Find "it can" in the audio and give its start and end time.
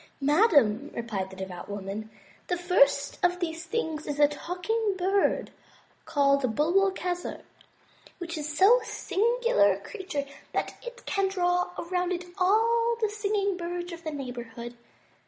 10.83-11.27